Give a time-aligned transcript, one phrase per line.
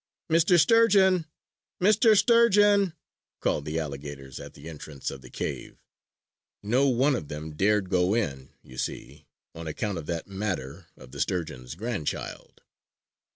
[0.31, 0.59] "Mr.
[0.59, 1.27] Sturgeon!
[1.79, 2.17] Mr.
[2.17, 2.95] Sturgeon!"
[3.39, 5.77] called the alligators at the entrance of the cave.
[6.63, 11.11] No one of them dared go in, you see, on account of that matter of
[11.11, 12.63] the sturgeon's grandchild.